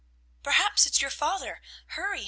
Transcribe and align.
_]"Perhaps 0.43 0.87
it's 0.87 0.99
your 0.99 1.11
father. 1.11 1.61
Hurry! 1.89 2.19